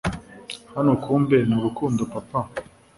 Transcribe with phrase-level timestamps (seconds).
[0.73, 2.39] hano kumbe ni urukundo papa